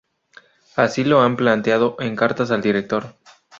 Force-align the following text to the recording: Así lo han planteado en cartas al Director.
Así 0.75 1.03
lo 1.03 1.21
han 1.21 1.35
planteado 1.35 1.95
en 1.99 2.15
cartas 2.15 2.49
al 2.49 2.63
Director. 2.63 3.13